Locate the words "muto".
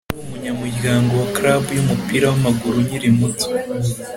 3.19-3.45